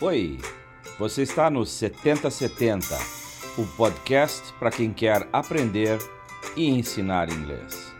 [0.00, 0.38] Oi,
[0.96, 2.86] você está no 7070,
[3.58, 5.98] o podcast para quem quer aprender
[6.56, 7.92] e ensinar inglês.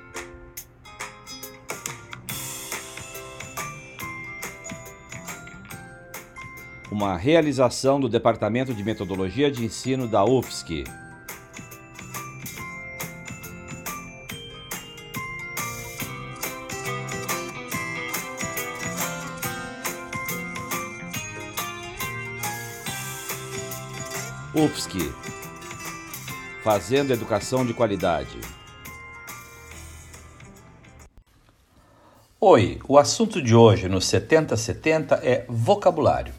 [6.88, 10.84] Uma realização do Departamento de Metodologia de Ensino da UFSC.
[24.58, 25.14] UFSC
[26.64, 28.40] Fazendo Educação de Qualidade.
[32.40, 36.34] Oi, o assunto de hoje no 7070 é vocabulário,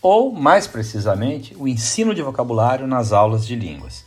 [0.00, 4.06] ou mais precisamente, o ensino de vocabulário nas aulas de línguas.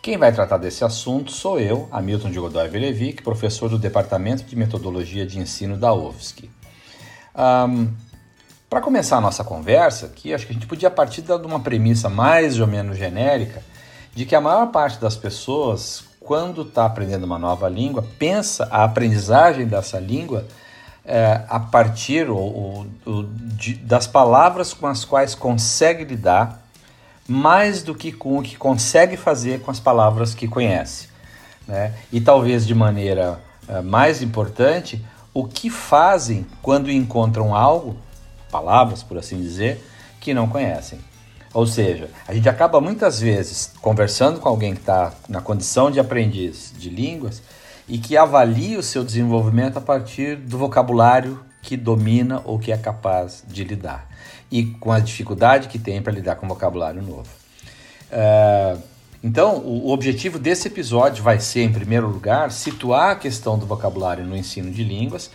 [0.00, 4.54] Quem vai tratar desse assunto sou eu, Hamilton de Godoy Velevic, professor do Departamento de
[4.54, 6.48] Metodologia de Ensino da UFSC.
[7.34, 7.88] Um,
[8.74, 12.08] para começar a nossa conversa, aqui acho que a gente podia partir de uma premissa
[12.08, 13.62] mais ou menos genérica
[14.12, 18.82] de que a maior parte das pessoas, quando está aprendendo uma nova língua, pensa a
[18.82, 20.44] aprendizagem dessa língua
[21.04, 26.60] é, a partir ou, ou, de, das palavras com as quais consegue lidar,
[27.28, 31.08] mais do que com o que consegue fazer com as palavras que conhece.
[31.64, 31.94] Né?
[32.12, 33.38] E talvez de maneira
[33.68, 35.00] é, mais importante,
[35.32, 38.02] o que fazem quando encontram algo
[38.54, 39.84] palavras, por assim dizer,
[40.20, 41.00] que não conhecem.
[41.52, 45.98] Ou seja, a gente acaba muitas vezes conversando com alguém que está na condição de
[45.98, 47.42] aprendiz de línguas
[47.88, 52.76] e que avalia o seu desenvolvimento a partir do vocabulário que domina ou que é
[52.76, 54.08] capaz de lidar
[54.52, 57.28] e com a dificuldade que tem para lidar com vocabulário novo.
[58.12, 58.80] Uh,
[59.22, 64.24] então, o objetivo desse episódio vai ser, em primeiro lugar, situar a questão do vocabulário
[64.24, 65.30] no ensino de línguas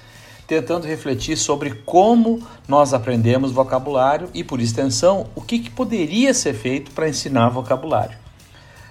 [0.49, 6.55] tentando refletir sobre como nós aprendemos vocabulário e, por extensão, o que, que poderia ser
[6.55, 8.17] feito para ensinar vocabulário.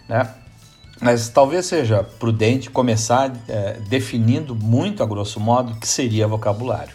[0.08, 0.32] Né?
[1.00, 6.94] Mas talvez seja prudente começar é, definindo muito a grosso modo o que seria vocabulário.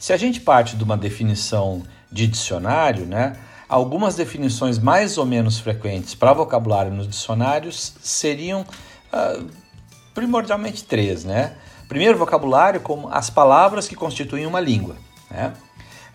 [0.00, 3.36] Se a gente parte de uma definição de dicionário, né,
[3.68, 9.46] algumas definições mais ou menos frequentes para vocabulário nos dicionários seriam uh,
[10.12, 11.54] primordialmente três, né?
[11.88, 14.96] Primeiro, vocabulário como as palavras que constituem uma língua.
[15.30, 15.52] Né?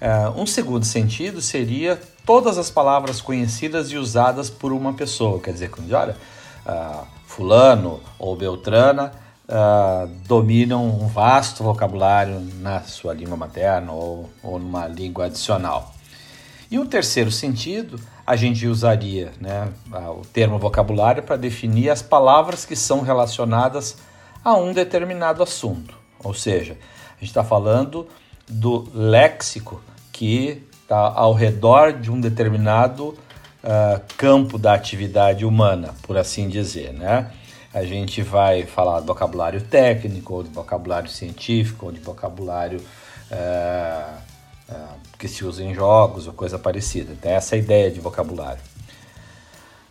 [0.02, 5.40] Uh, um segundo sentido seria todas as palavras conhecidas e usadas por uma pessoa.
[5.40, 6.16] Quer dizer, quando olha,
[6.66, 9.12] uh, fulano ou beltrana
[9.50, 15.94] uh, dominam um vasto vocabulário na sua língua materna ou, ou numa língua adicional.
[16.72, 19.70] E o um terceiro sentido, a gente usaria né,
[20.16, 23.98] o termo vocabulário para definir as palavras que são relacionadas
[24.44, 25.96] a um determinado assunto.
[26.24, 28.08] Ou seja, a gente está falando
[28.48, 36.18] do léxico que está ao redor de um determinado uh, campo da atividade humana, por
[36.18, 37.32] assim dizer, né?
[37.72, 42.80] A gente vai falar de vocabulário técnico, ou de vocabulário científico, ou de vocabulário
[43.32, 44.18] uh,
[44.70, 47.16] uh, que se usa em jogos ou coisa parecida.
[47.22, 48.62] Tem essa ideia de vocabulário.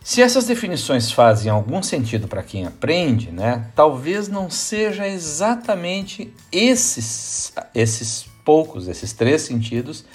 [0.01, 7.53] Se essas definições fazem algum sentido para quem aprende, né, talvez não seja exatamente esses,
[7.75, 10.05] esses poucos, esses três sentidos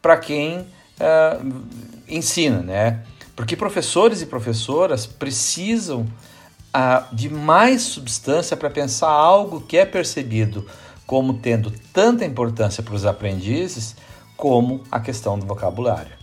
[0.00, 1.62] para quem uh,
[2.08, 3.02] ensina, né?
[3.34, 10.66] Porque professores e professoras precisam uh, de mais substância para pensar algo que é percebido
[11.06, 13.96] como tendo tanta importância para os aprendizes
[14.36, 16.21] como a questão do vocabulário.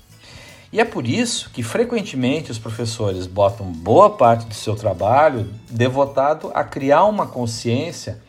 [0.72, 6.52] E é por isso que frequentemente os professores botam boa parte do seu trabalho devotado
[6.54, 8.22] a criar uma consciência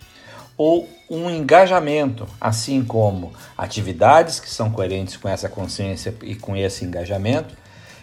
[0.57, 6.85] ou um engajamento, assim como atividades que são coerentes com essa consciência e com esse
[6.85, 7.55] engajamento,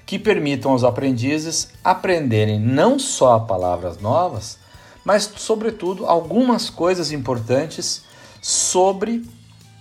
[0.06, 4.60] que permitam aos aprendizes aprenderem não só palavras novas,
[5.04, 8.04] mas, sobretudo, algumas coisas importantes
[8.42, 9.26] sobre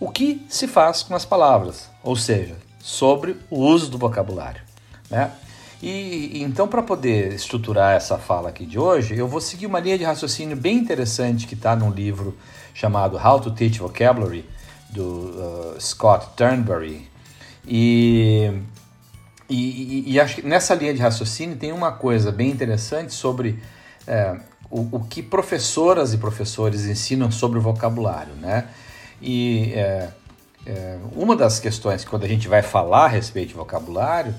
[0.01, 4.63] o que se faz com as palavras, ou seja, sobre o uso do vocabulário.
[5.11, 5.29] Né?
[5.83, 9.99] E então, para poder estruturar essa fala aqui de hoje, eu vou seguir uma linha
[9.99, 12.39] de raciocínio bem interessante que está num livro
[12.73, 14.49] chamado How to Teach Vocabulary,
[14.91, 17.11] do uh, Scott Turnberry.
[17.67, 18.53] E,
[19.51, 23.61] e, e, acho que nessa linha de raciocínio tem uma coisa bem interessante sobre
[24.07, 24.37] é,
[24.71, 28.35] o, o, que professoras e professores ensinam sobre o vocabulário.
[28.35, 28.69] Né?
[29.21, 30.11] E é,
[30.67, 34.35] é, uma das questões que quando a gente vai falar a respeito de vocabulário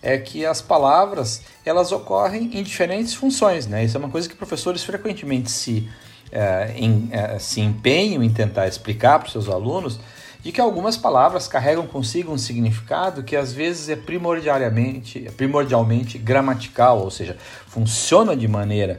[0.00, 3.84] é que as palavras elas ocorrem em diferentes funções, né?
[3.84, 5.88] Isso é uma coisa que professores frequentemente se,
[6.30, 10.00] é, em, é, se empenham em tentar explicar para os seus alunos
[10.40, 16.98] de que algumas palavras carregam consigo um significado que às vezes é primordialmente, primordialmente gramatical,
[16.98, 17.36] ou seja,
[17.68, 18.98] funciona de maneira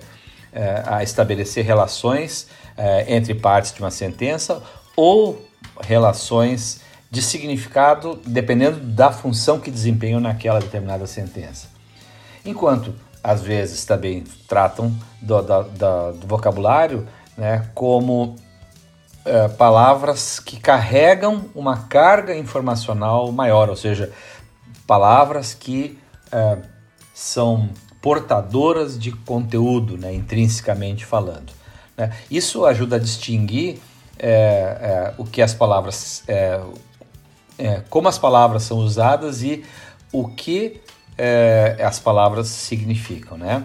[0.54, 2.48] é, a estabelecer relações
[2.78, 4.64] é, entre partes de uma sentença
[4.96, 5.46] ou
[5.82, 11.68] relações de significado dependendo da função que desempenham naquela determinada sentença.
[12.46, 12.94] Enquanto
[13.24, 18.36] às vezes também tratam do, do vocabulário né, como
[19.26, 24.12] é, palavras que carregam uma carga informacional maior, ou seja,
[24.86, 25.98] palavras que
[26.32, 26.58] é,
[27.14, 27.70] são
[28.02, 31.54] portadoras de conteúdo, né, intrinsecamente falando.
[31.98, 32.12] Né?
[32.30, 33.80] Isso ajuda a distinguir
[34.18, 36.62] é, é o que as palavras, é,
[37.58, 39.64] é, como as palavras são usadas e
[40.12, 40.82] o que
[41.86, 43.64] as palavras significam, né?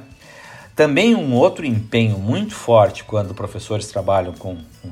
[0.76, 4.90] Também um outro empenho muito forte quando professores trabalham com, com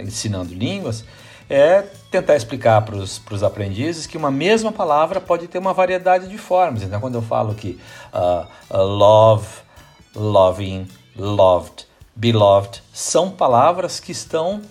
[0.00, 1.04] ensinando línguas,
[1.48, 6.38] é tentar explicar para os aprendizes que uma mesma palavra pode ter uma variedade de
[6.38, 6.82] formas.
[6.82, 7.78] Então, quando eu falo que
[8.12, 9.46] uh, love,
[10.14, 14.62] loving, loved, beloved, são palavras que estão,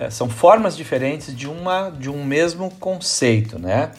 [0.00, 3.90] uh, são formas diferentes de, uma, de um mesmo conceito, né?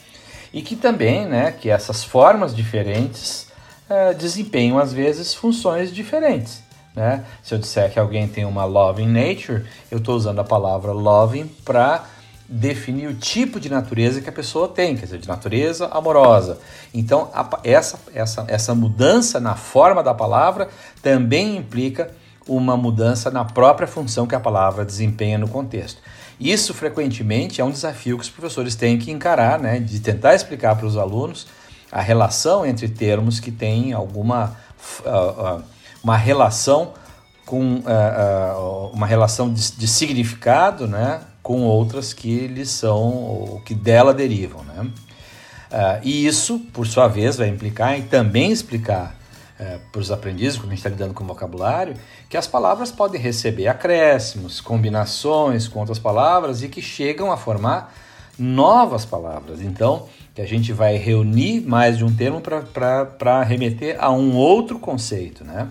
[0.51, 3.49] E que também, né, que essas formas diferentes
[3.89, 6.61] eh, desempenham, às vezes, funções diferentes.
[6.95, 7.25] Né?
[7.41, 11.47] Se eu disser que alguém tem uma loving nature, eu estou usando a palavra loving
[11.65, 12.05] para
[12.47, 16.59] definir o tipo de natureza que a pessoa tem, quer dizer, de natureza amorosa.
[16.93, 20.69] Então, a, essa, essa, essa mudança na forma da palavra
[21.01, 22.11] também implica
[22.49, 26.01] uma mudança na própria função que a palavra desempenha no contexto.
[26.39, 30.75] Isso frequentemente é um desafio que os professores têm que encarar, né, de tentar explicar
[30.75, 31.47] para os alunos
[31.91, 34.55] a relação entre termos que têm alguma
[35.05, 35.63] uh, uh,
[36.03, 36.93] uma relação
[37.45, 43.73] com uh, uma relação de, de, significado, né, com outras que lhes são ou que
[43.73, 44.89] dela derivam, né?
[46.01, 49.18] E isso, por sua vez, vai implicar e também explicar
[49.91, 51.95] para os aprendizes, quando a gente está lidando com vocabulário,
[52.29, 57.93] que as palavras podem receber acréscimos, combinações com outras palavras e que chegam a formar
[58.37, 59.61] novas palavras.
[59.61, 64.79] Então, que a gente vai reunir mais de um termo para remeter a um outro
[64.79, 65.67] conceito, né?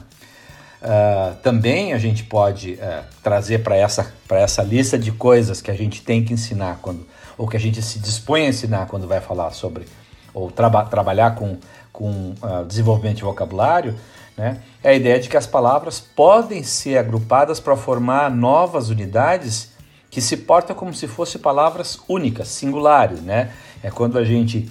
[0.80, 5.74] Uh, também a gente pode uh, trazer para essa, essa lista de coisas que a
[5.74, 7.04] gente tem que ensinar quando,
[7.36, 9.86] ou que a gente se dispõe a ensinar quando vai falar sobre,
[10.32, 11.56] ou traba trabalhar com,
[11.98, 13.98] com uh, desenvolvimento de vocabulário,
[14.36, 19.72] né, é a ideia de que as palavras podem ser agrupadas para formar novas unidades
[20.08, 23.20] que se portam como se fossem palavras únicas, singulares.
[23.20, 23.50] Né?
[23.82, 24.70] É quando a gente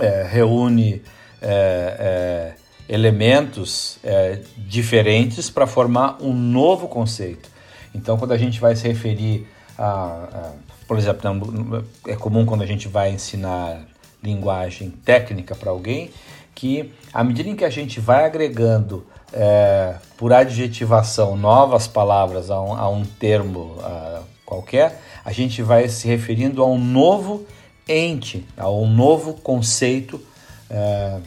[0.00, 1.02] é, reúne.
[1.40, 2.60] É, é,
[2.92, 7.48] elementos é, diferentes para formar um novo conceito.
[7.94, 9.46] Então, quando a gente vai se referir
[9.78, 10.52] a, a,
[10.88, 13.86] por exemplo, é comum quando a gente vai ensinar
[14.20, 16.10] linguagem técnica para alguém
[16.60, 22.60] que, à medida em que a gente vai agregando é, por adjetivação novas palavras a
[22.60, 27.46] um, a um termo a, qualquer, a gente vai se referindo a um novo
[27.88, 30.20] ente, a um novo conceito.
[30.68, 31.18] É,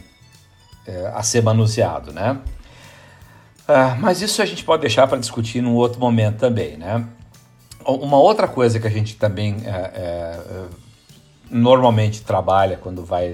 [0.86, 2.38] é, a ser manuseado, né?
[3.66, 7.06] Ah, mas isso a gente pode deixar para discutir num outro momento também, né?
[7.86, 10.40] Uma outra coisa que a gente também é, é,
[11.54, 13.34] normalmente trabalha quando vai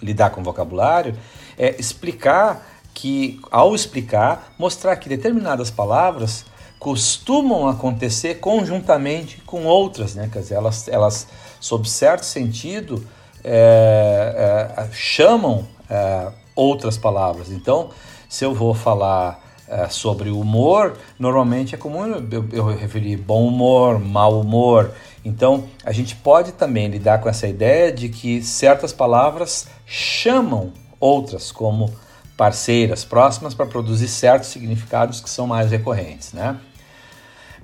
[0.00, 1.16] lidar com vocabulário
[1.58, 6.46] é explicar que, ao explicar, mostrar que determinadas palavras
[6.78, 10.30] costumam acontecer conjuntamente com outras, né?
[10.32, 11.26] Quer dizer, elas, elas
[11.60, 13.04] sob certo sentido,
[13.42, 17.50] é, é, chamam é, outras palavras.
[17.50, 17.90] Então,
[18.28, 23.98] se eu vou falar é, sobre humor, normalmente é comum eu, eu referir bom humor,
[23.98, 24.92] mau humor.
[25.26, 31.50] Então, a gente pode também lidar com essa ideia de que certas palavras chamam outras
[31.50, 31.92] como
[32.36, 36.56] parceiras próximas para produzir certos significados que são mais recorrentes, né?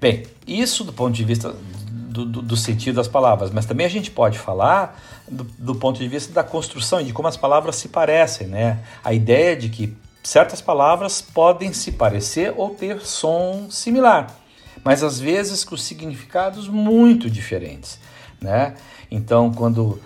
[0.00, 1.54] Bem, isso do ponto de vista
[1.88, 5.00] do, do, do, sentido das palavras, mas também a gente pode falar
[5.30, 8.80] do, do, ponto de vista da construção e de como as palavras se parecem, né?
[9.04, 14.41] A ideia de que certas palavras podem se parecer ou ter som similar,
[14.84, 17.98] mas às vezes com significados muito diferentes,
[18.40, 18.74] né?
[19.10, 20.00] Então, quando uh,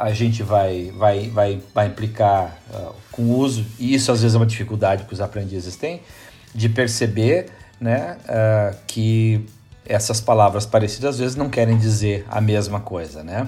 [0.00, 4.34] a gente vai, vai, vai, vai implicar uh, com o uso, e isso às vezes
[4.34, 6.00] é uma dificuldade que os aprendizes têm,
[6.54, 9.44] de perceber né, uh, que
[9.84, 13.46] essas palavras parecidas às vezes não querem dizer a mesma coisa, né?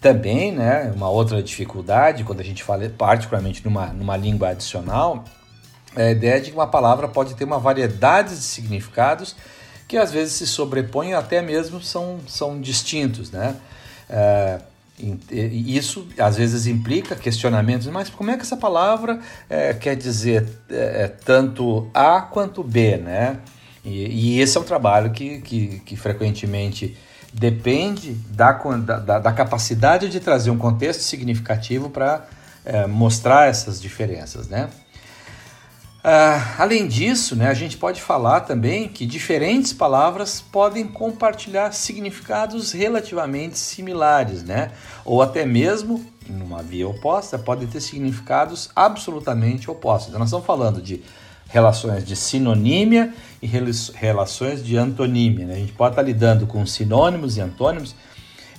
[0.00, 5.24] Também, né, uma outra dificuldade quando a gente fala particularmente numa, numa língua adicional,
[5.96, 9.34] é a ideia de que uma palavra pode ter uma variedade de significados
[9.88, 13.56] que às vezes se sobrepõem até mesmo são, são distintos, né?
[14.08, 14.60] É,
[15.30, 21.04] isso às vezes implica questionamentos, mas como é que essa palavra é, quer dizer é,
[21.04, 23.38] é tanto A quanto B, né?
[23.84, 26.96] E, e, esse é um trabalho que, que, que frequentemente
[27.32, 32.26] depende da, da, da, capacidade de trazer um contexto significativo para
[32.64, 34.68] é, mostrar essas diferenças, né?
[35.98, 42.70] Uh, além disso, né, a gente pode falar também que diferentes palavras podem compartilhar significados
[42.70, 44.70] relativamente similares, né?
[45.04, 50.08] ou até mesmo, numa via oposta, podem ter significados absolutamente opostos.
[50.08, 51.02] Então, nós estamos falando de
[51.48, 53.12] relações de sinonímia
[53.42, 55.46] e relações de antonímia.
[55.46, 55.54] Né?
[55.54, 57.96] A gente pode estar lidando com sinônimos e antônimos.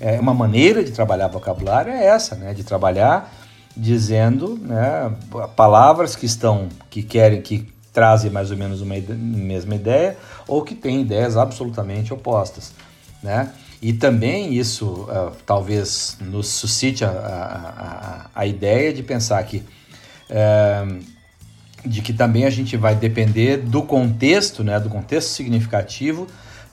[0.02, 2.54] É, uma maneira de trabalhar vocabulário é essa, né?
[2.54, 3.34] de trabalhar
[3.76, 5.12] dizendo né,
[5.56, 10.76] palavras que estão, que querem, que trazem mais ou menos uma mesma ideia ou que
[10.76, 12.74] têm ideias absolutamente opostas,
[13.22, 13.52] né?
[13.82, 19.64] E também isso uh, talvez nos suscite a, a, a, a, ideia de pensar que
[20.30, 21.00] uh,
[21.86, 26.28] de que também a gente vai depender do contexto, né, do contexto significativo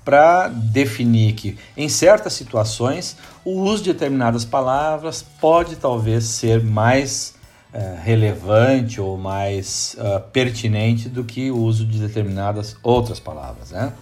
[0.07, 7.35] para definir que, em certas situações, o uso de determinadas palavras pode talvez ser mais
[7.75, 13.73] uh, relevante ou mais uh, pertinente do que o uso de determinadas outras palavras.
[13.73, 13.93] Né?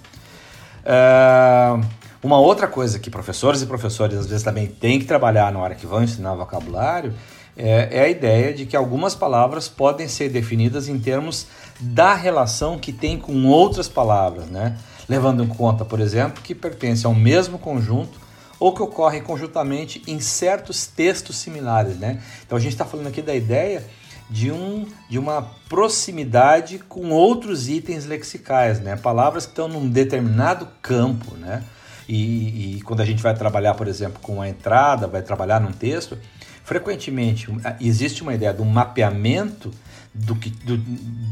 [0.85, 1.83] Uh,
[2.23, 5.75] uma outra coisa que professores e professores às vezes também têm que trabalhar na hora
[5.75, 7.15] que vão ensinar vocabulário
[7.57, 11.47] é, é, a ideia de que algumas palavras podem ser definidas em termos
[11.81, 14.77] da relação que tem com outras palavras, né?
[15.09, 18.25] Levando em conta, por exemplo, que pertence ao mesmo conjunto
[18.59, 21.97] ou que ocorrem conjuntamente em certos textos similares.
[21.97, 22.23] Né?
[22.47, 23.85] Então a gente está falando aqui da ideia
[24.31, 28.97] de, um, de uma proximidade com outros itens lexicais, né?
[28.97, 31.35] palavras que estão num determinado campo.
[31.37, 31.63] Né?
[32.09, 35.73] E, e, quando a gente vai trabalhar, por exemplo, com a entrada, vai trabalhar num
[35.73, 36.19] texto,
[36.63, 37.49] frequentemente
[37.81, 39.71] existe uma ideia de um mapeamento
[40.15, 40.77] do que, do,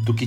[0.05, 0.26] do que,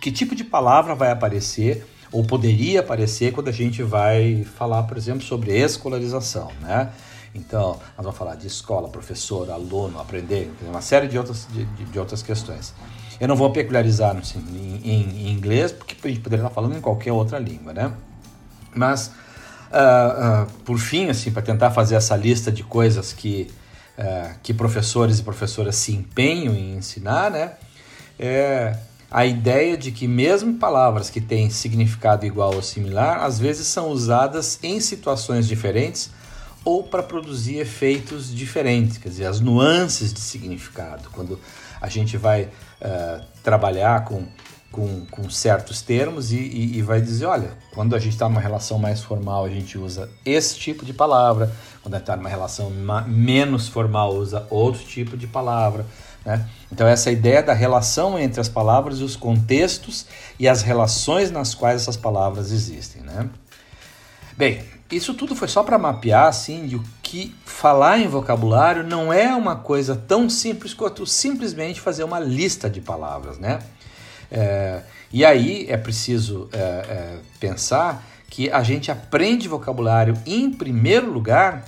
[0.00, 4.96] que tipo de palavra vai aparecer ou poderia aparecer quando a gente vai falar, por
[4.96, 6.90] exemplo, sobre escolarização, né?
[7.34, 11.98] Então, nós vamos falar de escola, professor, aluno, aprender, uma série de outras, de, de
[11.98, 12.74] outras questões.
[13.20, 16.76] Eu não vou peculiarizar no, em, em, em, inglês, porque a gente poderia estar falando
[16.76, 17.92] em qualquer outra língua, né?
[18.74, 19.08] Mas,
[19.70, 23.48] uh, uh, por fim, assim, para tentar fazer essa lista de coisas que,
[23.96, 27.52] uh, que professores e professoras se empenham em ensinar, né?
[28.18, 28.76] É,
[29.10, 33.88] a ideia de que mesmo palavras que têm significado igual ou similar, às vezes são
[33.88, 36.10] usadas em situações diferentes
[36.64, 41.08] ou para produzir efeitos diferentes, quer dizer, as nuances de significado.
[41.10, 41.40] Quando
[41.80, 44.26] a gente vai uh, trabalhar com,
[44.70, 48.40] com, com, certos termos e, e, e, vai dizer, olha, quando a gente está numa
[48.40, 51.50] relação mais formal, a gente usa esse tipo de palavra,
[51.82, 52.70] quando está numa relação
[53.06, 55.86] menos formal, usa outro tipo de palavra.
[56.24, 56.46] Né?
[56.70, 60.06] Então, essa ideia da relação entre as palavras e os contextos
[60.38, 63.02] e as relações nas quais essas palavras existem.
[63.02, 63.28] Né?
[64.36, 69.12] Bem, isso tudo foi só para mapear assim, de o que falar em vocabulário não
[69.12, 73.38] é uma coisa tão simples quanto simplesmente fazer uma lista de palavras.
[73.38, 73.58] Né?
[74.30, 81.10] É, e aí é preciso é, é, pensar que a gente aprende vocabulário em primeiro
[81.10, 81.64] lugar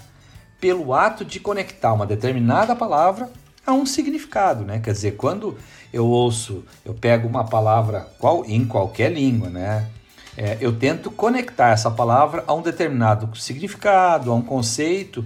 [0.60, 3.28] pelo ato de conectar uma determinada palavra
[3.66, 4.80] a um significado, né?
[4.80, 5.56] Quer dizer, quando
[5.92, 9.86] eu ouço, eu pego uma palavra qual, em qualquer língua, né?
[10.36, 15.24] É, eu tento conectar essa palavra a um determinado significado, a um conceito,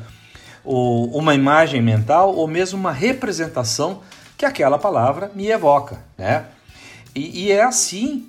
[0.64, 4.00] ou uma imagem mental, ou mesmo uma representação
[4.36, 6.46] que aquela palavra me evoca, né?
[7.14, 8.28] E, e é assim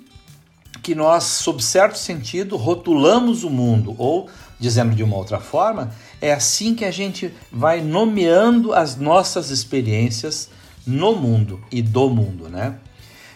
[0.82, 6.32] que nós, sob certo sentido, rotulamos o mundo, ou, dizendo de uma outra forma, é
[6.32, 10.48] assim que a gente vai nomeando as nossas experiências
[10.86, 12.76] no mundo e do mundo, né?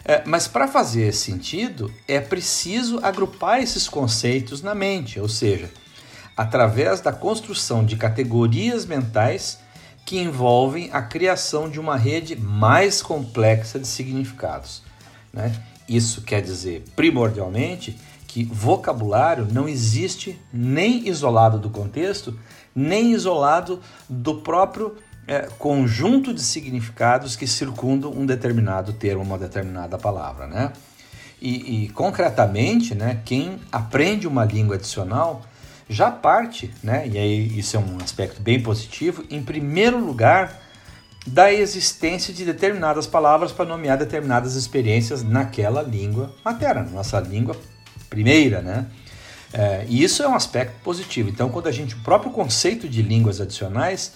[0.04, 5.70] É, mas para fazer esse sentido, é preciso agrupar esses conceitos na mente, ou seja,
[6.36, 9.58] através da construção de categorias mentais
[10.04, 14.82] que envolvem a criação de uma rede mais complexa de significados.
[15.32, 15.54] Né?
[15.88, 22.38] Isso quer dizer, primordialmente, que vocabulário não existe nem isolado do contexto,
[22.74, 24.96] nem isolado do próprio
[25.26, 30.72] é, conjunto de significados que circundam um determinado termo, uma determinada palavra, né?
[31.40, 35.42] E, e, concretamente, né, quem aprende uma língua adicional
[35.88, 40.61] já parte, né, e aí isso é um aspecto bem positivo, em primeiro lugar,
[41.26, 47.56] da existência de determinadas palavras para nomear determinadas experiências naquela língua materna, nossa língua
[48.10, 48.86] primeira, né?
[49.52, 51.28] É, e isso é um aspecto positivo.
[51.28, 54.14] Então, quando a gente, o próprio conceito de línguas adicionais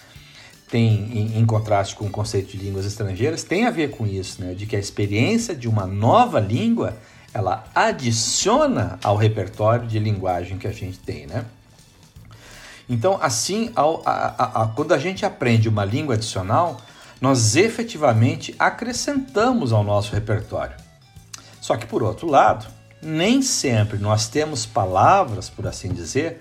[0.69, 4.43] tem, em, em, contraste com o conceito de línguas estrangeiras, tem a ver com isso,
[4.43, 4.55] né?
[4.55, 6.97] De que a experiência de uma nova língua
[7.33, 11.45] ela adiciona ao repertório de linguagem que a gente tem, né?
[12.89, 16.81] Então, assim, ao, a, a, a, quando a gente aprende uma língua adicional,
[17.21, 20.77] nós efetivamente acrescentamos ao nosso repertório.
[21.61, 22.67] Só que, por outro lado,
[23.03, 26.41] nem sempre nós temos palavras, por assim dizer,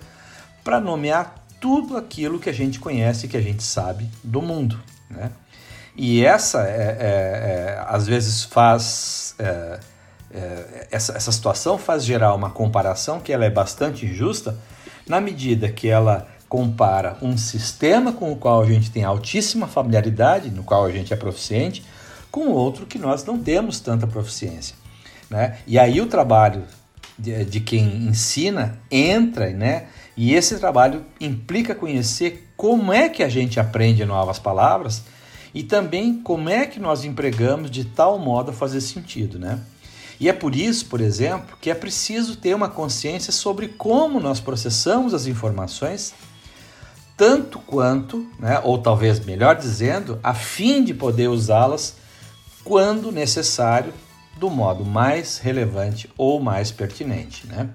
[0.62, 4.78] para nomear tudo aquilo que a gente conhece que a gente sabe do mundo.
[5.10, 5.30] Né?
[5.96, 9.34] E essa, é, é, é às vezes, faz.
[9.38, 9.80] É,
[10.32, 14.56] é, essa, essa situação faz gerar uma comparação que ela é bastante injusta,
[15.08, 20.50] na medida que ela compara um sistema com o qual a gente tem altíssima familiaridade,
[20.50, 21.84] no qual a gente é proficiente,
[22.30, 24.76] com outro que nós não temos tanta proficiência.
[25.28, 25.58] Né?
[25.66, 26.64] E aí o trabalho
[27.18, 29.86] de, de quem ensina entra, né?
[30.16, 35.02] E esse trabalho implica conhecer como é que a gente aprende novas palavras
[35.54, 39.60] e também como é que nós empregamos de tal modo a fazer sentido, né?
[40.18, 44.40] E é por isso, por exemplo, que é preciso ter uma consciência sobre como nós
[44.40, 46.14] processamos as informações,
[47.16, 51.96] tanto quanto, né, ou talvez melhor dizendo, a fim de poder usá-las
[52.62, 53.92] quando necessário
[54.36, 57.46] do modo mais relevante ou mais pertinente.
[57.46, 57.70] Né?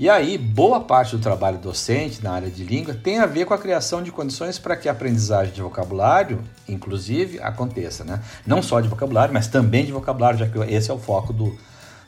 [0.00, 3.54] E aí, boa parte do trabalho docente na área de língua tem a ver com
[3.54, 8.02] a criação de condições para que a aprendizagem de vocabulário, inclusive, aconteça.
[8.02, 8.20] Né?
[8.44, 11.56] Não só de vocabulário, mas também de vocabulário, já que esse é o foco do,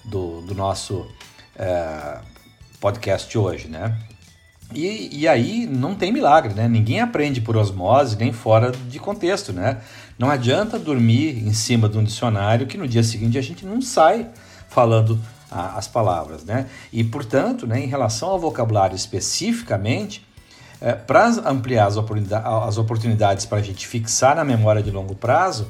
[0.05, 1.07] do, do nosso
[1.57, 2.19] é,
[2.81, 3.69] podcast hoje.
[3.69, 3.97] Né?
[4.75, 6.69] E, e aí não tem milagre, né?
[6.69, 9.79] Ninguém aprende por osmose nem fora de contexto, né?
[10.19, 13.81] Não adianta dormir em cima de um dicionário que no dia seguinte a gente não
[13.81, 14.29] sai
[14.69, 15.19] falando
[15.51, 16.67] a, as palavras, né?
[16.93, 20.27] E portanto, né, em relação ao vocabulário especificamente,
[20.81, 25.15] é, para ampliar as, oportunidades, as oportunidades para a gente fixar na memória de longo
[25.15, 25.69] prazo,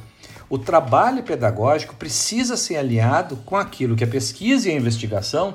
[0.48, 5.52] o trabalho pedagógico precisa ser alinhado com aquilo que a pesquisa e a investigação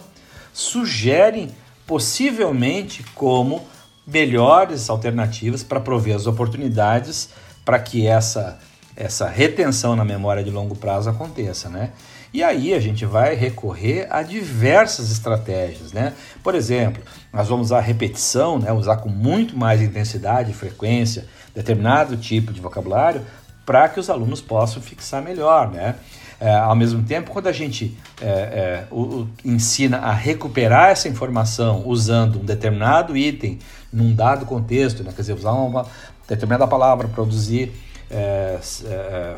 [0.54, 1.50] sugerem
[1.90, 3.66] possivelmente como
[4.06, 7.30] melhores alternativas para prover as oportunidades
[7.66, 8.60] para que essa,
[8.96, 11.90] essa retenção na memória de longo prazo aconteça, né?
[12.32, 16.14] E aí a gente vai recorrer a diversas estratégias, né?
[16.44, 17.02] Por exemplo,
[17.34, 18.72] nós vamos usar repetição, né?
[18.72, 21.26] usar com muito mais intensidade e frequência
[21.56, 23.26] determinado tipo de vocabulário
[23.66, 25.96] para que os alunos possam fixar melhor, né?
[26.40, 31.10] É, ao mesmo tempo, quando a gente é, é, o, o, ensina a recuperar essa
[31.10, 33.60] informação usando um determinado item
[33.92, 35.12] num dado contexto, né?
[35.14, 35.86] quer dizer, usar uma
[36.28, 37.74] determinada palavra para produzir
[38.10, 39.36] é, é,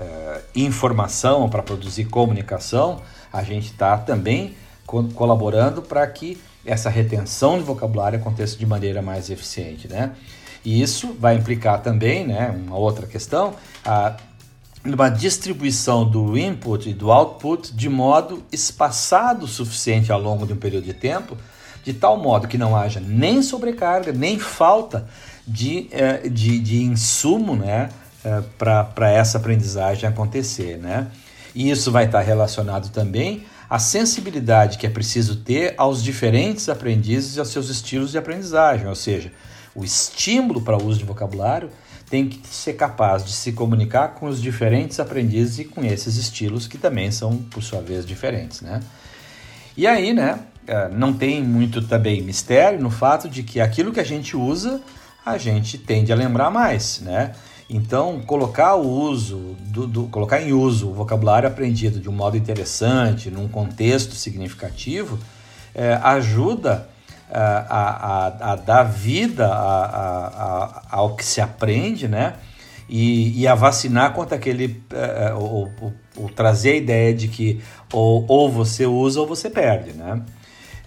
[0.00, 4.54] é, informação, para produzir comunicação, a gente está também
[4.86, 10.12] co colaborando para que essa retenção de vocabulário aconteça de maneira mais eficiente, né?
[10.64, 14.16] E isso vai implicar também, né, uma outra questão, a
[14.88, 20.52] numa distribuição do input e do output de modo espaçado o suficiente ao longo de
[20.52, 21.36] um período de tempo,
[21.84, 25.08] de tal modo que não haja nem sobrecarga, nem falta
[25.46, 27.88] de, eh, de, de insumo né,
[28.24, 30.78] eh, para essa aprendizagem acontecer.
[30.78, 31.06] Né?
[31.54, 37.36] E isso vai estar relacionado também à sensibilidade que é preciso ter aos diferentes aprendizes
[37.36, 39.32] e aos seus estilos de aprendizagem, ou seja,
[39.74, 41.70] o estímulo para o uso de vocabulário
[42.08, 46.66] tem que ser capaz de se comunicar com os diferentes aprendizes e com esses estilos
[46.66, 48.80] que também são, por sua vez, diferentes, né?
[49.76, 54.00] E aí, né, é, não tem muito também mistério no fato de que aquilo que
[54.00, 54.80] a gente usa,
[55.24, 57.34] a gente tende a lembrar mais, né?
[57.70, 62.36] Então, colocar o uso, do, do, colocar em uso o vocabulário aprendido de um modo
[62.36, 65.18] interessante, num contexto significativo,
[65.74, 66.88] é, ajuda
[67.30, 72.34] a, a, a dar vida a, ao que se aprende, né?
[72.88, 74.82] E, e a vacinar contra aquele.
[75.36, 77.60] Ou, ou, ou, trazer a ideia de que
[77.92, 80.22] ou, ou você usa ou você perde, né?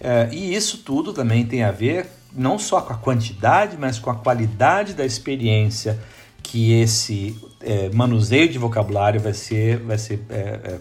[0.00, 4.10] Uh, e isso tudo também tem a ver não só com a quantidade, mas com
[4.10, 5.98] a qualidade da experiência
[6.42, 10.78] que esse é, manuseio de vocabulário vai ser, vai ser é,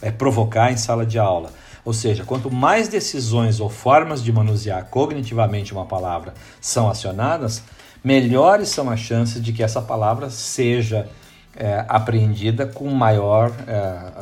[0.00, 1.52] é, provocar em sala de aula.
[1.86, 7.62] Ou seja, quanto mais decisões ou formas de manusear cognitivamente uma palavra são acionadas,
[8.02, 11.08] melhores são as chances de que essa palavra seja
[11.54, 14.12] é, apreendida com maior é,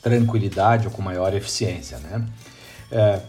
[0.00, 1.98] tranquilidade ou com maior eficiência.
[1.98, 2.24] Né?
[2.90, 3.20] É,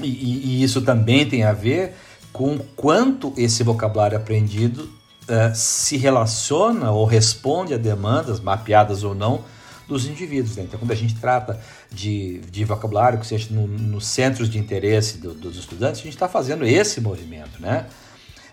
[0.00, 1.96] e, e, isso também tem a ver
[2.32, 4.88] com quanto esse vocabulário aprendido
[5.26, 9.40] é, se relaciona ou responde a demandas, mapeadas ou não,
[9.90, 10.56] dos indivíduos.
[10.56, 10.62] Né?
[10.62, 15.18] Então, quando a gente trata de, de vocabulário, que seja nos no centros de interesse
[15.18, 17.86] do, dos estudantes, a gente está fazendo esse movimento, né?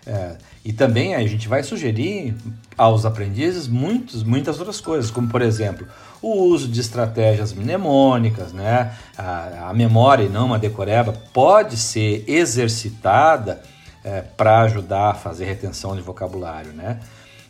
[0.04, 2.34] É, e também a gente vai sugerir
[2.76, 5.86] aos aprendizes muitos, muitas outras coisas, como por exemplo
[6.22, 8.92] o uso de estratégias mnemônicas, né?
[9.16, 13.62] a, a memória e não uma decoreba pode ser exercitada
[14.02, 16.72] é, para ajudar a fazer retenção de vocabulário.
[16.72, 16.98] Né?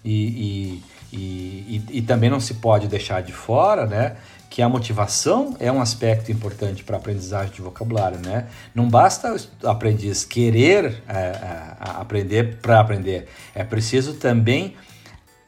[0.05, 4.16] E, e, e, e, também não se pode deixar de fora né,
[4.51, 8.47] que a motivação é um aspecto importante para a aprendizagem de vocabulário, né?
[8.75, 14.75] Não basta o aprendiz querer é, é, aprender para aprender, é preciso também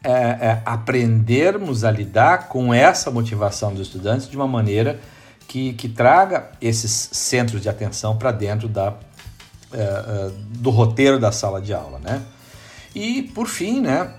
[0.02, 4.98] é, é, aprendermos a lidar com essa motivação dos estudantes de uma maneira
[5.46, 8.94] que, que traga esses centros de atenção para dentro da,
[9.72, 12.22] é, é, do roteiro da sala de aula, né?
[12.94, 14.14] E por fim, né?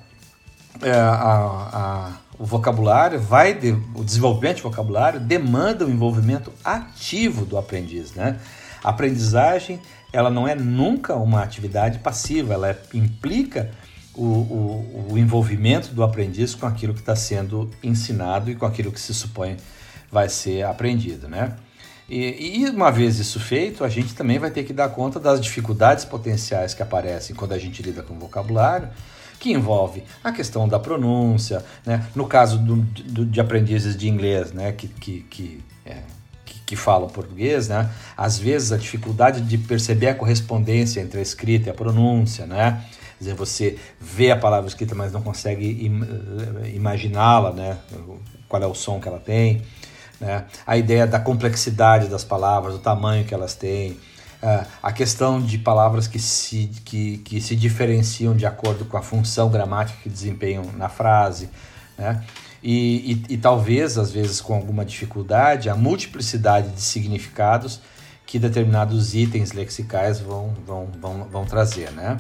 [0.90, 7.56] A, a o vocabulário vai de, o desenvolvimento de vocabulário demanda o envolvimento ativo do
[7.56, 8.40] aprendiz, né?
[8.84, 9.80] A aprendizagem
[10.12, 13.70] ela não é nunca uma atividade passiva, ela é, implica
[14.16, 18.92] o, o, o, envolvimento do aprendiz com aquilo que está sendo ensinado e com aquilo
[18.92, 19.56] que se supõe
[20.12, 21.56] vai ser aprendido, né?
[22.10, 25.40] E, e, uma vez isso feito, a gente também vai ter que dar conta das
[25.40, 28.90] dificuldades potenciais que aparecem quando a gente lida com vocabulário
[29.42, 32.06] que envolve a questão da pronúncia, né?
[32.14, 34.72] no caso do, do, de aprendizes de inglês, né?
[34.72, 35.98] que, que, que, é,
[36.46, 37.90] que, que falam português, né?
[38.16, 42.86] às vezes a dificuldade de perceber a correspondência entre a escrita e a pronúncia, né?
[43.18, 46.02] Quer dizer, você vê a palavra escrita, mas não consegue im
[46.74, 47.78] imaginá-la, né?
[48.48, 49.62] qual é o som que ela tem.
[50.20, 50.46] Né?
[50.68, 53.98] A ideia da complexidade das palavras, o tamanho que elas têm,
[54.42, 59.02] Uh, a questão de palavras que se, que, que se diferenciam de acordo com a
[59.02, 61.48] função gramática que desempenham na frase,
[61.96, 62.24] né?
[62.64, 67.82] E, e, e, talvez, às vezes, com alguma dificuldade, a multiplicidade de significados
[68.26, 72.18] que determinados itens lexicais vão, vão, vão, vão trazer, né?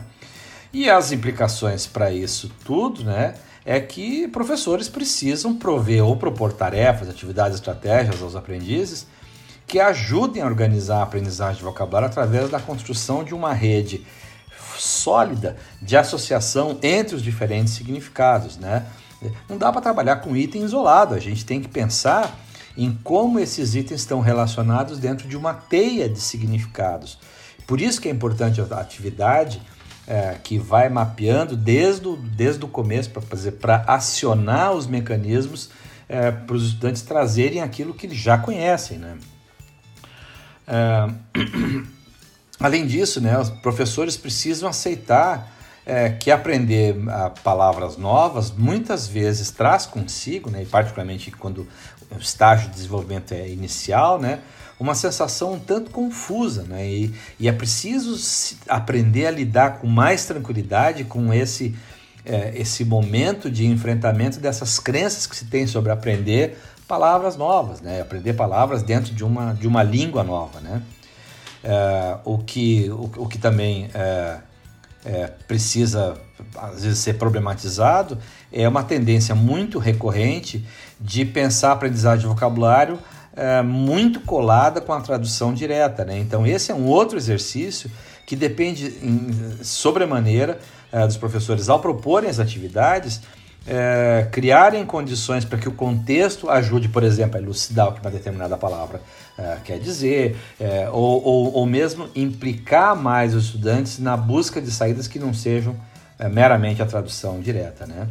[0.73, 3.33] E as implicações para isso tudo, né?
[3.65, 9.07] É que professores precisam prover ou propor tarefas, atividades, estratégias aos aprendizes
[9.71, 14.05] que ajudem a organizar a aprendizagem de vocabulário através da construção de uma rede
[14.77, 18.85] sólida de associação entre os diferentes significados, né?
[19.47, 22.37] Não dá para trabalhar com item isolado, a gente tem que pensar
[22.75, 27.17] em como esses itens estão relacionados dentro de uma teia de significados.
[27.65, 29.61] Por isso que é importante a atividade
[30.05, 35.69] é, que vai mapeando desde o, desde o começo para fazer para acionar os mecanismos
[36.09, 39.15] é, para os estudantes trazerem aquilo que eles já conhecem, né?
[40.67, 41.09] É,
[42.59, 45.51] além disso, né, os professores precisam aceitar
[45.85, 51.67] é, que aprender a, palavras novas muitas vezes traz consigo, né, e particularmente quando
[52.09, 54.39] o estágio de desenvolvimento é inicial, né,
[54.79, 58.15] uma sensação um tanto confusa, né, e, e é preciso
[58.67, 61.75] aprender a lidar com mais tranquilidade com esse,
[62.25, 66.57] é, esse momento de enfrentamento dessas crenças que se tem sobre aprender
[66.91, 68.01] palavras novas, né?
[68.01, 70.59] aprender palavras dentro de uma, de uma língua nova.
[70.59, 70.81] Né?
[71.63, 74.39] É, o, que, o, o, que também é,
[75.05, 76.15] é, precisa,
[76.53, 78.17] às vezes, ser problematizado
[78.51, 80.67] é uma tendência muito recorrente
[80.99, 82.99] de pensar a aprendizagem de vocabulário
[83.37, 86.03] é, muito colada com a tradução direta.
[86.03, 86.19] Né?
[86.19, 87.89] Então, esse é um outro exercício
[88.27, 90.59] que depende, em, sobremaneira,
[90.91, 93.21] é, dos professores, ao proporem as atividades,
[93.65, 98.09] é, criarem condições para que o contexto ajude, por exemplo, a elucidar o que uma
[98.09, 99.01] determinada palavra
[99.37, 104.71] é, quer dizer, é, ou, ou, ou, mesmo implicar mais os estudantes na busca de
[104.71, 105.75] saídas que não sejam
[106.17, 108.07] é, meramente a tradução direta, né?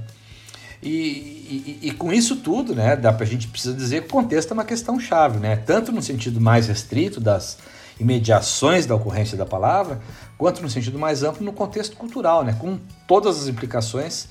[0.82, 4.52] E, e, e, com isso tudo, né, dá pra gente precisa dizer que o contexto
[4.52, 5.56] é uma questão chave, né?
[5.56, 7.58] Tanto no sentido mais restrito das
[7.98, 10.00] imediações da ocorrência da palavra,
[10.38, 12.56] quanto no sentido mais amplo no contexto cultural, né?
[12.58, 14.28] Com todas as implicações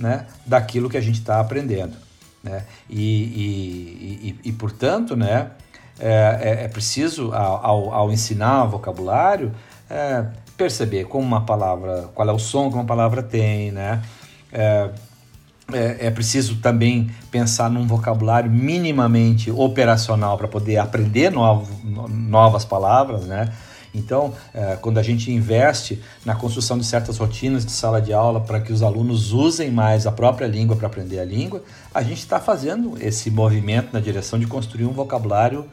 [0.00, 1.96] né, daquilo que a gente está aprendendo.
[2.42, 2.64] Né?
[2.88, 5.50] E, e, e, e, portanto, né,
[5.98, 9.52] é, é, é preciso, ao, ao, ensinar vocabulário,
[9.88, 10.24] é,
[10.56, 14.02] perceber como uma palavra, qual é o som que uma palavra tem, né?
[14.52, 14.90] É,
[15.72, 21.68] é, é, preciso também pensar num vocabulário minimamente operacional para poder aprender novo,
[22.08, 23.52] novas palavras, né?
[23.94, 28.40] Então, é, quando a gente investe na construção de certas rotinas de sala de aula
[28.40, 32.18] para que os alunos usem mais a própria língua para aprender a língua, a gente
[32.18, 35.66] está fazendo esse movimento na direção de construir um vocabulário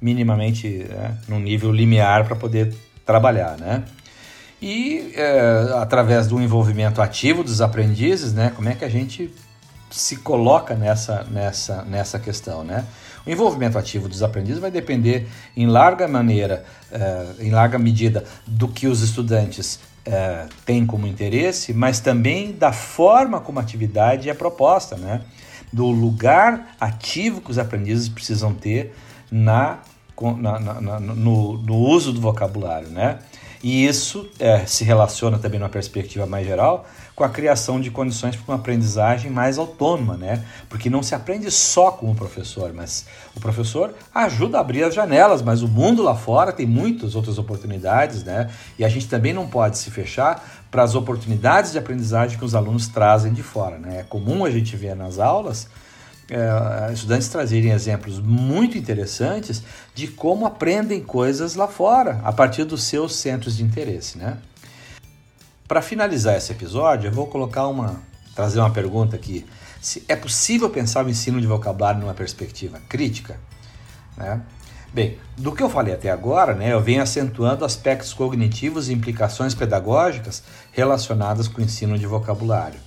[0.00, 2.74] minimamente é, num nível limiar para poder
[3.06, 3.84] trabalhar, né?
[4.60, 9.32] E é, através do envolvimento ativo dos aprendizes, né, como é que a gente
[9.90, 12.84] se coloca nessa, nessa, nessa questão, né?
[13.26, 18.66] O envolvimento ativo dos aprendizes vai depender em larga maneira, uh, em larga medida, do
[18.66, 24.34] que os estudantes uh, têm como interesse, mas também da forma como a atividade é
[24.34, 25.22] proposta, né?
[25.72, 28.94] Do lugar ativo que os aprendizes precisam ter
[29.30, 29.78] na,
[30.38, 33.20] na, na, no, no uso do vocabulário, né?
[33.62, 38.36] E isso é, se relaciona também numa perspectiva mais geral com a criação de condições
[38.36, 40.44] para uma aprendizagem mais autônoma, né?
[40.68, 44.94] Porque não se aprende só com o professor, mas o professor ajuda a abrir as
[44.94, 48.50] janelas, mas o mundo lá fora tem muitas outras oportunidades, né?
[48.78, 52.54] E a gente também não pode se fechar para as oportunidades de aprendizagem que os
[52.54, 54.00] alunos trazem de fora, né?
[54.00, 55.68] É comum a gente ver nas aulas
[56.30, 59.62] é, estudantes trazerem exemplos muito interessantes
[59.94, 64.38] de como aprendem coisas lá fora, a partir dos seus centros de interesse, né?
[65.72, 67.98] Para finalizar esse episódio, eu vou colocar uma,
[68.34, 69.46] trazer uma pergunta aqui.
[69.80, 73.40] Se é possível pensar o ensino de vocabulário numa perspectiva crítica?
[74.14, 74.42] Né?
[74.92, 79.54] Bem, do que eu falei até agora, né, eu venho acentuando aspectos cognitivos e implicações
[79.54, 82.78] pedagógicas relacionadas com o ensino de vocabulário.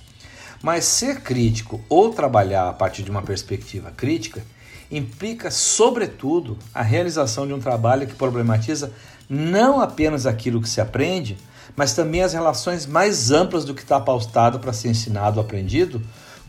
[0.62, 4.44] Mas ser crítico ou trabalhar a partir de uma perspectiva crítica
[4.90, 8.92] implica, sobretudo, a realização de um trabalho que problematiza
[9.28, 11.36] não apenas aquilo que se aprende,
[11.74, 16.00] mas também as relações mais amplas do que está pautado para ser ensinado ou aprendido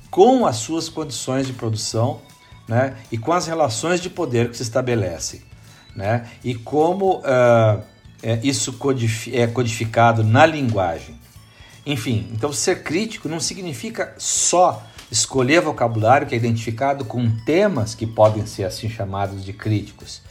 [0.09, 2.21] com as suas condições de produção
[2.67, 5.41] né, e com as relações de poder que se estabelecem.
[5.95, 7.81] Né, e como uh,
[8.21, 8.77] é, isso
[9.31, 11.17] é codificado na linguagem.
[11.85, 18.05] Enfim, então ser crítico não significa só escolher vocabulário que é identificado com temas que
[18.05, 20.21] podem ser assim chamados de críticos,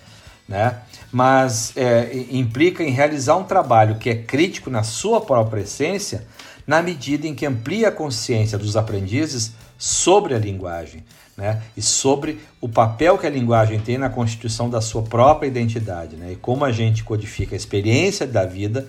[0.49, 0.81] né?
[1.11, 6.27] Mas é, implica em realizar um trabalho que é crítico na sua própria essência,
[6.67, 11.05] na medida em que amplia a consciência dos aprendizes sobre a linguagem,
[11.37, 11.62] né?
[11.77, 16.33] E sobre o papel que a linguagem tem na constituição da sua própria identidade, né?
[16.33, 18.89] E como a gente codifica a experiência da vida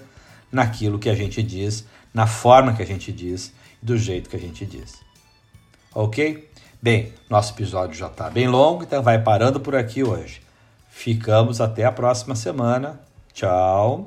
[0.52, 4.40] naquilo que a gente diz na forma que a gente diz do jeito que a
[4.40, 5.07] gente diz.
[6.00, 6.48] Ok?
[6.80, 10.44] Bem, nosso episódio já está bem longo, então vai parando por aqui hoje.
[10.92, 13.00] Ficamos até a próxima semana.
[13.34, 14.06] Tchau!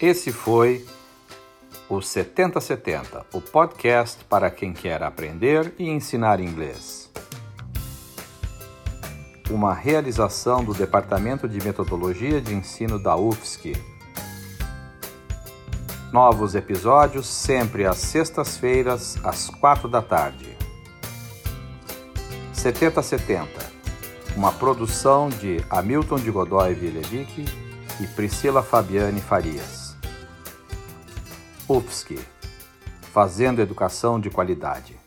[0.00, 0.86] Esse foi
[1.86, 7.10] o 7070, o podcast para quem quer aprender e ensinar inglês
[9.50, 13.72] uma realização do Departamento de Metodologia de Ensino da UFSC.
[16.12, 20.56] Novos episódios sempre às sextas-feiras, às quatro da tarde.
[22.52, 23.48] 7070,
[24.36, 27.44] uma produção de Hamilton de Godoy Vilevic
[28.00, 29.96] e Priscila Fabiane Farias.
[31.68, 32.18] UFSC,
[33.12, 34.99] fazendo educação de qualidade.